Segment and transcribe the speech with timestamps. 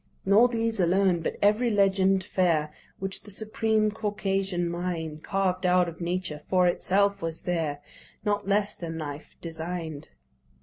[0.25, 6.01] Nor these alone: but every legend fair Which the supreme Caucasian mind Carved out of
[6.01, 7.83] Nature for itself was there'
[8.25, 10.09] Not less than life design'd.